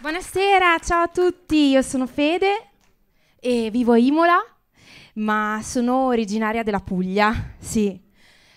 Buonasera, 0.00 0.78
ciao 0.78 1.02
a 1.02 1.08
tutti, 1.08 1.70
io 1.70 1.82
sono 1.82 2.06
Fede 2.06 2.70
e 3.40 3.70
vivo 3.70 3.92
a 3.92 3.98
Imola, 3.98 4.38
ma 5.14 5.60
sono 5.62 6.06
originaria 6.06 6.62
della 6.62 6.80
Puglia, 6.80 7.54
sì. 7.58 8.00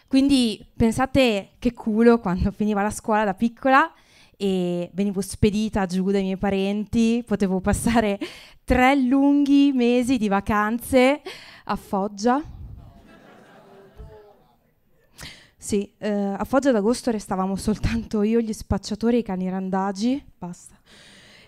Quindi 0.08 0.66
pensate 0.76 1.52
che 1.60 1.74
culo 1.74 2.20
quando 2.20 2.52
finiva 2.52 2.82
la 2.82 2.90
scuola 2.90 3.24
da 3.24 3.34
piccola 3.34 3.92
e 4.38 4.90
venivo 4.94 5.22
spedita 5.22 5.86
giù 5.86 6.12
dai 6.12 6.24
miei 6.24 6.38
parenti, 6.38 7.24
potevo 7.26 7.60
passare 7.62 8.20
tre 8.64 8.96
lunghi 8.96 9.72
mesi 9.74 10.18
di 10.18 10.28
vacanze 10.28 11.22
a 11.66 11.76
Foggia. 11.76 12.60
Sì, 15.62 15.94
eh, 16.00 16.10
a 16.10 16.44
Foggia 16.44 16.72
d'agosto 16.72 17.12
restavamo 17.12 17.56
soltanto 17.56 18.24
io, 18.24 18.40
gli 18.40 18.52
spacciatori 18.52 19.18
e 19.18 19.20
i 19.20 19.24
cani 19.24 19.48
randagi, 19.48 20.22
basta. 20.36 20.76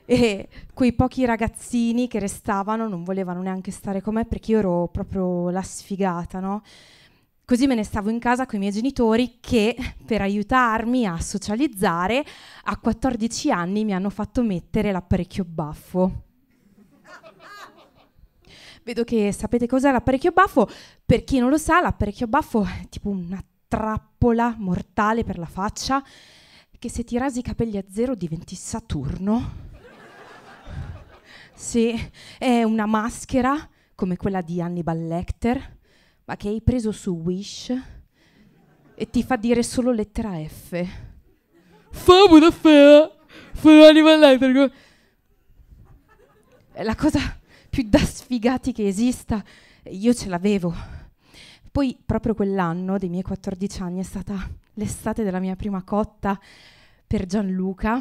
E 0.06 0.50
quei 0.72 0.94
pochi 0.94 1.26
ragazzini 1.26 2.08
che 2.08 2.20
restavano 2.20 2.88
non 2.88 3.04
volevano 3.04 3.42
neanche 3.42 3.72
stare 3.72 4.02
con 4.02 4.14
me 4.14 4.26
perché 4.26 4.52
io 4.52 4.60
ero 4.60 4.88
proprio 4.92 5.50
la 5.50 5.64
sfigata, 5.64 6.40
no? 6.40 6.62
Così 7.44 7.66
me 7.66 7.73
ne 7.73 7.84
stavo 7.84 8.12
in 8.12 8.20
casa 8.20 8.46
con 8.46 8.58
i 8.58 8.60
miei 8.60 8.72
genitori 8.72 9.40
che 9.40 9.76
per 10.06 10.22
aiutarmi 10.22 11.08
a 11.08 11.20
socializzare 11.20 12.23
a 12.66 12.78
14 12.78 13.50
anni 13.50 13.84
mi 13.84 13.95
hanno 13.95 14.12
fatto 14.12 14.44
mettere 14.44 14.92
l'apparecchio 14.92 15.44
baffo. 15.44 16.22
Vedo 18.84 19.04
che 19.06 19.32
sapete 19.32 19.66
cos'è 19.66 19.92
l'apparecchio 19.92 20.32
baffo. 20.32 20.70
Per 21.04 21.23
chi 21.23 21.40
non 21.40 21.50
lo 21.50 21.58
sa, 21.58 21.82
l'apparecchio 21.82 22.28
baffo 22.28 22.64
è 22.64 22.88
tipo 22.90 23.09
una 23.09 23.44
trappola 23.73 24.12
mortale 24.58 25.23
per 25.23 25.38
la 25.38 25.45
faccia 25.45 26.04
che 26.84 26.90
se 26.90 27.05
ti 27.05 27.18
rasi 27.18 27.40
i 27.40 27.44
capelli 27.44 27.77
a 27.77 27.84
zero 27.89 28.14
diventi 28.14 28.56
Saturno. 28.56 29.72
Sì, 31.53 31.94
è 32.38 32.64
una 32.64 32.86
maschera 32.86 33.70
come 33.95 34.17
quella 34.17 34.42
di 34.42 34.59
Hannibal 34.59 35.02
Lecter, 35.06 35.78
ma 36.25 36.36
che 36.36 36.50
hai 36.50 36.61
preso 36.61 36.92
su 36.92 37.11
Wish 37.11 37.73
e 38.95 39.09
ti 39.09 39.23
fa 39.23 39.38
dire 39.38 39.64
solo 39.64 39.92
lettera 39.92 40.38
F. 40.45 40.86
Famo 41.92 42.39
da 42.39 42.52
fe, 42.52 43.11
fe 43.53 43.88
Hannibal 43.88 44.20
Lecter. 44.20 44.73
È 46.73 46.83
la 46.83 46.95
cosa 46.95 47.20
più 47.70 47.88
da 47.88 48.00
sfigati 48.00 48.73
che 48.73 48.88
esista. 48.88 49.42
Io 49.86 50.14
ce 50.14 50.28
l'avevo. 50.28 51.03
Poi 51.74 51.98
proprio 52.06 52.36
quell'anno 52.36 53.00
dei 53.00 53.10
miei 53.10 53.24
14 53.24 53.82
anni 53.82 54.00
è 54.00 54.04
stata 54.04 54.48
l'estate 54.74 55.24
della 55.24 55.40
mia 55.40 55.56
prima 55.56 55.82
cotta 55.82 56.40
per 57.08 57.26
Gianluca. 57.26 58.00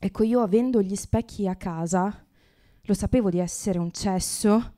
Ecco, 0.00 0.24
io 0.24 0.40
avendo 0.40 0.82
gli 0.82 0.96
specchi 0.96 1.46
a 1.46 1.54
casa, 1.54 2.26
lo 2.80 2.94
sapevo 2.94 3.30
di 3.30 3.38
essere 3.38 3.78
un 3.78 3.92
cesso 3.92 4.74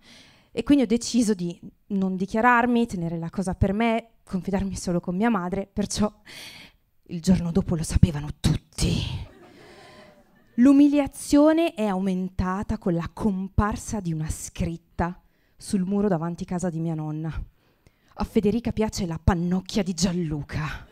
e 0.53 0.63
quindi 0.65 0.85
ho 0.85 0.87
deciso 0.87 1.33
di 1.33 1.59
non 1.89 2.15
dichiararmi, 2.15 2.87
tenere 2.87 3.17
la 3.17 3.31
cosa 3.31 3.55
per 3.55 3.73
me, 3.73 4.17
confidarmi 4.23 4.77
solo 4.77 5.01
con 5.01 5.17
mia 5.17 5.31
madre, 5.31 5.67
perciò 5.67 6.13
il 7.05 7.23
giorno 7.23 7.53
dopo 7.53 7.75
lo 7.75 7.83
sapevano 7.83 8.29
tutti. 8.39 9.01
L'umiliazione 10.57 11.73
è 11.73 11.87
aumentata 11.87 12.77
con 12.77 12.93
la 12.93 13.09
comparsa 13.11 14.01
di 14.01 14.13
una 14.13 14.29
scritta 14.29 15.19
sul 15.57 15.85
muro 15.85 16.09
davanti 16.09 16.45
casa 16.45 16.69
di 16.69 16.81
mia 16.81 16.95
nonna. 16.95 17.53
A 18.17 18.23
Federica 18.23 18.70
piace 18.70 19.07
la 19.07 19.19
pannocchia 19.23 19.83
di 19.83 19.93
Gianluca. 19.93 20.87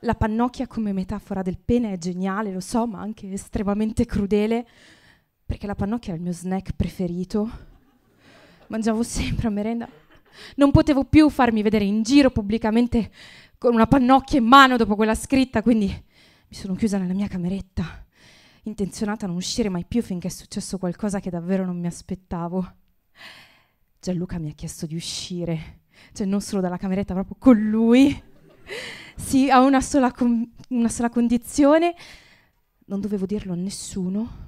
La 0.00 0.14
pannocchia 0.14 0.66
come 0.66 0.92
metafora 0.92 1.40
del 1.40 1.56
pene 1.56 1.94
è 1.94 1.96
geniale, 1.96 2.52
lo 2.52 2.60
so, 2.60 2.86
ma 2.86 3.00
anche 3.00 3.32
estremamente 3.32 4.04
crudele, 4.04 4.68
perché 5.46 5.66
la 5.66 5.74
pannocchia 5.74 6.08
era 6.08 6.18
il 6.18 6.22
mio 6.22 6.34
snack 6.34 6.74
preferito. 6.74 7.50
Mangiavo 8.66 9.02
sempre 9.02 9.48
a 9.48 9.50
merenda. 9.50 9.88
Non 10.56 10.70
potevo 10.72 11.04
più 11.04 11.30
farmi 11.30 11.62
vedere 11.62 11.84
in 11.84 12.02
giro 12.02 12.28
pubblicamente 12.30 13.10
con 13.56 13.72
una 13.72 13.86
pannocchia 13.86 14.40
in 14.40 14.44
mano 14.44 14.76
dopo 14.76 14.94
quella 14.94 15.14
scritta, 15.14 15.62
quindi 15.62 15.86
mi 15.86 16.54
sono 16.54 16.74
chiusa 16.74 16.98
nella 16.98 17.14
mia 17.14 17.28
cameretta, 17.28 18.04
intenzionata 18.64 19.24
a 19.24 19.28
non 19.28 19.38
uscire 19.38 19.70
mai 19.70 19.86
più 19.86 20.02
finché 20.02 20.26
è 20.28 20.30
successo 20.30 20.76
qualcosa 20.76 21.18
che 21.18 21.30
davvero 21.30 21.64
non 21.64 21.80
mi 21.80 21.86
aspettavo. 21.86 22.74
Gianluca 24.06 24.38
mi 24.38 24.50
ha 24.50 24.54
chiesto 24.54 24.86
di 24.86 24.94
uscire, 24.94 25.80
cioè 26.12 26.28
non 26.28 26.40
solo 26.40 26.60
dalla 26.62 26.76
cameretta, 26.76 27.12
proprio 27.12 27.34
con 27.40 27.58
lui. 27.58 28.22
Sì, 29.16 29.50
a 29.50 29.60
una 29.62 29.80
sola, 29.80 30.12
com- 30.12 30.48
una 30.68 30.88
sola 30.88 31.10
condizione, 31.10 31.92
non 32.84 33.00
dovevo 33.00 33.26
dirlo 33.26 33.52
a 33.52 33.56
nessuno. 33.56 34.44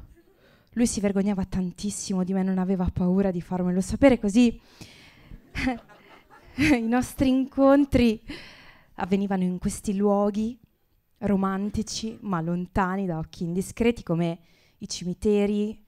Lui 0.75 0.87
si 0.87 1.01
vergognava 1.01 1.45
tantissimo 1.45 2.23
di 2.23 2.35
me, 2.35 2.45
non 2.45 2.59
aveva 2.59 2.89
paura 2.93 3.33
di 3.33 3.41
farmelo 3.41 3.81
sapere, 3.81 4.21
così 4.21 4.61
i 6.55 6.87
nostri 6.87 7.29
incontri 7.29 8.23
avvenivano 8.95 9.43
in 9.43 9.59
questi 9.59 9.97
luoghi 9.97 10.57
romantici 11.19 12.17
ma 12.21 12.41
lontani 12.41 13.07
da 13.07 13.19
occhi 13.19 13.43
indiscreti 13.43 14.05
come 14.05 14.39
i 14.79 14.89
cimiteri, 14.89 15.85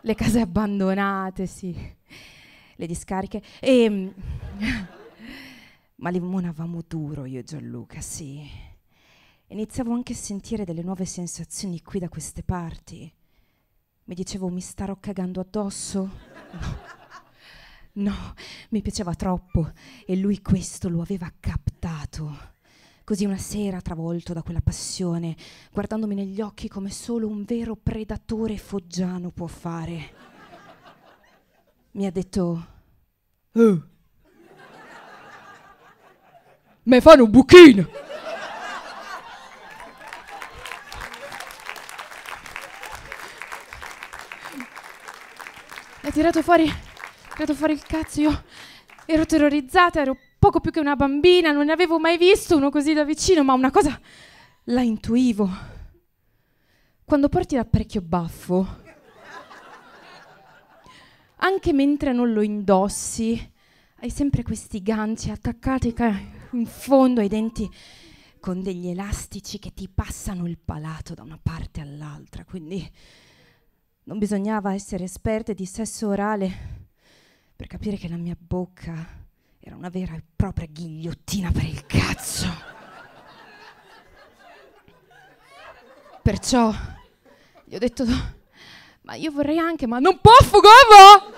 le 0.00 0.14
case 0.16 0.40
abbandonate, 0.40 1.46
sì, 1.46 1.96
le 2.78 2.86
discariche. 2.86 3.42
E 3.60 4.14
ma 5.96 6.10
limonavamo 6.10 6.82
duro 6.86 7.24
io 7.24 7.40
e 7.40 7.44
Gianluca, 7.44 8.00
sì. 8.00 8.48
Iniziavo 9.48 9.92
anche 9.92 10.12
a 10.12 10.16
sentire 10.16 10.64
delle 10.64 10.82
nuove 10.82 11.04
sensazioni 11.04 11.82
qui 11.82 11.98
da 11.98 12.08
queste 12.08 12.42
parti. 12.42 13.12
Mi 14.04 14.14
dicevo 14.14 14.48
mi 14.48 14.60
starò 14.60 14.96
cagando 15.00 15.40
addosso? 15.40 16.10
No. 16.52 16.96
No, 17.94 18.14
mi 18.70 18.80
piaceva 18.80 19.14
troppo 19.14 19.72
e 20.06 20.16
lui 20.16 20.40
questo 20.40 20.88
lo 20.88 21.00
aveva 21.00 21.32
captato. 21.38 22.56
Così 23.02 23.24
una 23.24 23.38
sera, 23.38 23.80
travolto 23.80 24.32
da 24.34 24.42
quella 24.42 24.60
passione, 24.60 25.34
guardandomi 25.72 26.14
negli 26.14 26.40
occhi 26.42 26.68
come 26.68 26.90
solo 26.90 27.26
un 27.26 27.42
vero 27.44 27.74
predatore 27.74 28.58
foggiano 28.58 29.30
può 29.30 29.46
fare, 29.46 30.27
mi 31.98 32.06
ha 32.06 32.12
detto: 32.12 32.66
Oh, 33.54 33.82
me 36.84 37.00
fanno 37.00 37.24
un 37.24 37.30
buchino. 37.30 37.88
Ha 46.02 46.10
tirato 46.12 46.40
fuori, 46.42 46.72
tirato 47.32 47.54
fuori 47.54 47.72
il 47.72 47.82
cazzo, 47.82 48.20
io 48.20 48.44
ero 49.04 49.26
terrorizzata, 49.26 50.00
ero 50.00 50.16
poco 50.38 50.60
più 50.60 50.70
che 50.70 50.78
una 50.78 50.94
bambina, 50.94 51.50
non 51.50 51.66
ne 51.66 51.72
avevo 51.72 51.98
mai 51.98 52.16
visto 52.16 52.56
uno 52.56 52.70
così 52.70 52.92
da 52.92 53.02
vicino, 53.02 53.42
ma 53.42 53.54
una 53.54 53.72
cosa 53.72 54.00
la 54.66 54.82
intuivo. 54.82 55.50
Quando 57.04 57.28
porti 57.28 57.56
l'apparecchio 57.56 58.02
baffo, 58.02 58.86
anche 61.38 61.72
mentre 61.72 62.12
non 62.12 62.32
lo 62.32 62.42
indossi, 62.42 63.52
hai 64.00 64.10
sempre 64.10 64.42
questi 64.42 64.82
ganci 64.82 65.30
attaccati 65.30 65.94
in 66.52 66.66
fondo 66.66 67.20
ai 67.20 67.28
denti 67.28 67.68
con 68.40 68.62
degli 68.62 68.88
elastici 68.88 69.58
che 69.58 69.74
ti 69.74 69.88
passano 69.88 70.46
il 70.46 70.58
palato 70.58 71.14
da 71.14 71.22
una 71.22 71.38
parte 71.40 71.80
all'altra, 71.80 72.44
quindi 72.44 72.88
non 74.04 74.18
bisognava 74.18 74.72
essere 74.72 75.04
esperte 75.04 75.54
di 75.54 75.66
sesso 75.66 76.08
orale 76.08 76.86
per 77.54 77.66
capire 77.66 77.96
che 77.96 78.08
la 78.08 78.16
mia 78.16 78.36
bocca 78.38 79.26
era 79.58 79.76
una 79.76 79.90
vera 79.90 80.14
e 80.14 80.22
propria 80.34 80.66
ghigliottina 80.66 81.50
per 81.52 81.64
il 81.64 81.84
cazzo. 81.86 82.46
Perciò 86.22 86.72
gli 87.64 87.74
ho 87.74 87.78
detto, 87.78 88.04
ma 89.08 89.14
io 89.14 89.30
vorrei 89.30 89.56
anche, 89.56 89.86
ma 89.86 89.98
non 89.98 90.20
può 90.20 90.34
fugovo! 90.42 91.34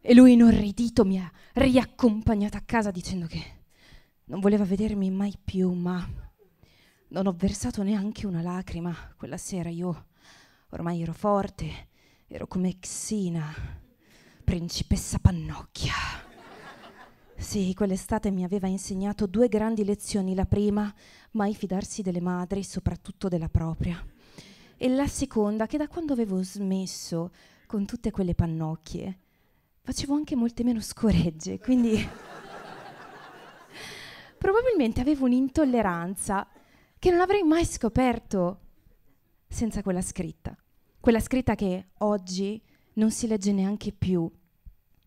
E 0.00 0.14
lui 0.14 0.32
inorridito 0.32 1.04
mi 1.04 1.20
ha 1.20 1.30
riaccompagnata 1.52 2.56
a 2.56 2.62
casa 2.64 2.90
dicendo 2.90 3.26
che 3.26 3.44
non 4.24 4.40
voleva 4.40 4.64
vedermi 4.64 5.10
mai 5.10 5.34
più, 5.42 5.70
ma 5.72 6.02
non 7.08 7.26
ho 7.26 7.34
versato 7.36 7.82
neanche 7.82 8.26
una 8.26 8.40
lacrima 8.40 8.96
quella 9.18 9.36
sera. 9.36 9.68
Io 9.68 10.06
ormai 10.70 11.02
ero 11.02 11.12
forte, 11.12 11.88
ero 12.26 12.46
come 12.46 12.78
Xina, 12.78 13.54
principessa 14.44 15.18
Pannocchia. 15.18 15.92
Sì, 17.36 17.74
quell'estate 17.74 18.30
mi 18.30 18.44
aveva 18.44 18.66
insegnato 18.66 19.26
due 19.26 19.48
grandi 19.48 19.84
lezioni. 19.84 20.34
La 20.34 20.46
prima, 20.46 20.90
mai 21.32 21.54
fidarsi 21.54 22.00
delle 22.00 22.22
madri, 22.22 22.64
soprattutto 22.64 23.28
della 23.28 23.50
propria. 23.50 24.02
E 24.76 24.88
la 24.88 25.06
seconda, 25.06 25.66
che 25.66 25.78
da 25.78 25.88
quando 25.88 26.12
avevo 26.12 26.42
smesso 26.42 27.32
con 27.66 27.86
tutte 27.86 28.10
quelle 28.10 28.34
pannocchie, 28.34 29.18
facevo 29.80 30.14
anche 30.14 30.36
molte 30.36 30.64
meno 30.64 30.80
scoregge, 30.80 31.58
quindi 31.58 31.96
probabilmente 34.36 35.00
avevo 35.00 35.24
un'intolleranza 35.24 36.46
che 36.98 37.10
non 37.10 37.20
avrei 37.20 37.42
mai 37.42 37.64
scoperto 37.64 38.60
senza 39.48 39.82
quella 39.82 40.02
scritta. 40.02 40.56
Quella 41.00 41.20
scritta 41.20 41.54
che 41.54 41.90
oggi 41.98 42.60
non 42.94 43.10
si 43.10 43.26
legge 43.26 43.52
neanche 43.52 43.92
più, 43.92 44.30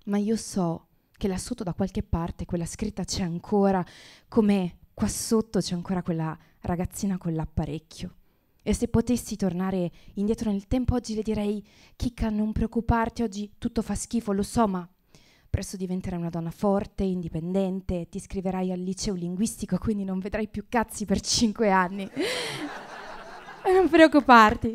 ma 0.05 0.17
io 0.17 0.35
so 0.35 0.87
che 1.11 1.27
là 1.27 1.37
sotto 1.37 1.63
da 1.63 1.73
qualche 1.73 2.01
parte 2.01 2.45
quella 2.45 2.65
scritta 2.65 3.03
c'è 3.03 3.23
ancora, 3.23 3.85
come 4.27 4.77
qua 4.93 5.07
sotto 5.07 5.59
c'è 5.59 5.75
ancora 5.75 6.01
quella 6.01 6.35
ragazzina 6.61 7.17
con 7.17 7.33
l'apparecchio. 7.33 8.15
E 8.69 8.73
se 8.75 8.87
potessi 8.87 9.35
tornare 9.35 9.89
indietro 10.13 10.51
nel 10.51 10.67
tempo 10.67 10.93
oggi 10.93 11.15
le 11.15 11.23
direi, 11.23 11.65
Chicca, 11.95 12.29
non 12.29 12.51
preoccuparti, 12.51 13.23
oggi 13.23 13.53
tutto 13.57 13.81
fa 13.81 13.95
schifo, 13.95 14.31
lo 14.31 14.43
so, 14.43 14.67
ma 14.67 14.87
presto 15.49 15.75
diventerai 15.75 16.19
una 16.19 16.29
donna 16.29 16.51
forte, 16.51 17.01
indipendente, 17.01 18.07
ti 18.09 18.17
iscriverai 18.17 18.71
al 18.71 18.79
liceo 18.79 19.15
linguistico, 19.15 19.79
quindi 19.79 20.03
non 20.03 20.19
vedrai 20.19 20.47
più 20.47 20.65
cazzi 20.69 21.05
per 21.05 21.19
cinque 21.19 21.71
anni. 21.71 22.07
non 23.73 23.89
preoccuparti. 23.89 24.73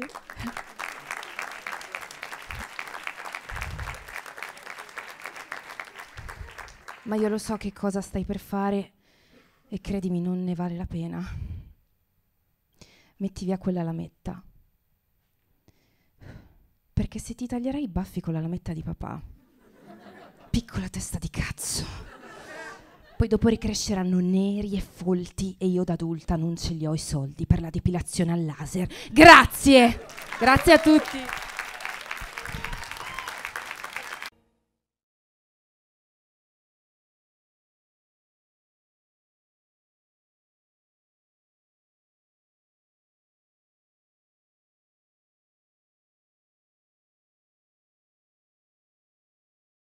Ma 7.04 7.14
io 7.14 7.28
lo 7.28 7.38
so 7.38 7.56
che 7.56 7.72
cosa 7.72 8.00
stai 8.00 8.24
per 8.24 8.40
fare 8.40 8.90
e 9.68 9.80
credimi, 9.80 10.20
non 10.20 10.42
ne 10.42 10.56
vale 10.56 10.74
la 10.74 10.86
pena. 10.86 11.43
Metti 13.16 13.44
via 13.44 13.58
quella 13.58 13.82
lametta. 13.82 14.42
Perché 16.92 17.18
se 17.18 17.34
ti 17.34 17.46
taglierai 17.46 17.82
i 17.82 17.88
baffi 17.88 18.20
con 18.20 18.32
la 18.32 18.40
lametta 18.40 18.72
di 18.72 18.82
papà, 18.82 19.20
piccola 20.50 20.88
testa 20.88 21.18
di 21.18 21.30
cazzo, 21.30 21.84
poi 23.16 23.28
dopo 23.28 23.48
ricresceranno 23.48 24.18
neri 24.18 24.76
e 24.76 24.80
folti 24.80 25.54
e 25.58 25.66
io 25.66 25.84
da 25.84 25.94
adulta 25.94 26.36
non 26.36 26.56
ce 26.56 26.74
li 26.74 26.86
ho 26.86 26.94
i 26.94 26.98
soldi 26.98 27.46
per 27.46 27.60
la 27.60 27.70
depilazione 27.70 28.32
al 28.32 28.44
laser. 28.44 28.88
Grazie! 29.10 30.06
Grazie 30.38 30.72
a 30.72 30.78
tutti! 30.78 31.18